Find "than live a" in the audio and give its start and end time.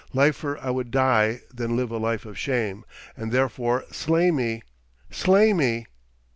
1.53-1.97